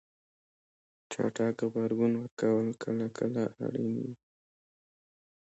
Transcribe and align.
چټک 1.11 1.57
غبرګون 1.71 2.13
ورکول 2.17 2.67
کله 2.83 3.05
کله 3.17 3.43
اړین 3.65 3.91
وي. 4.01 4.13